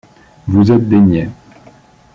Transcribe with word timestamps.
Vous 0.47 0.71
êtes 0.71 0.89
des 0.89 0.97
niais. 0.99 1.29